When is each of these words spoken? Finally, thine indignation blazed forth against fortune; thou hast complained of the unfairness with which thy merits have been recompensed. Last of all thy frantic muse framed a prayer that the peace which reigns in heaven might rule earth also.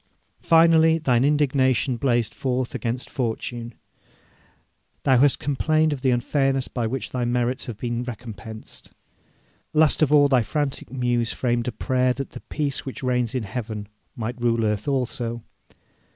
Finally, 0.41 0.97
thine 0.97 1.23
indignation 1.23 1.95
blazed 1.95 2.33
forth 2.33 2.73
against 2.73 3.07
fortune; 3.07 3.75
thou 5.03 5.19
hast 5.19 5.37
complained 5.37 5.93
of 5.93 6.01
the 6.01 6.09
unfairness 6.09 6.67
with 6.75 6.87
which 6.89 7.11
thy 7.11 7.23
merits 7.23 7.67
have 7.67 7.77
been 7.77 8.03
recompensed. 8.03 8.89
Last 9.73 10.01
of 10.01 10.11
all 10.11 10.27
thy 10.27 10.41
frantic 10.41 10.91
muse 10.91 11.31
framed 11.33 11.67
a 11.67 11.71
prayer 11.71 12.13
that 12.13 12.31
the 12.31 12.39
peace 12.49 12.83
which 12.83 13.03
reigns 13.03 13.35
in 13.35 13.43
heaven 13.43 13.87
might 14.15 14.41
rule 14.41 14.65
earth 14.65 14.87
also. 14.87 15.43